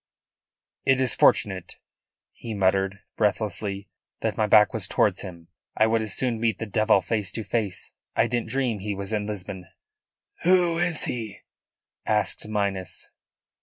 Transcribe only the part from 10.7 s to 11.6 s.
is he?"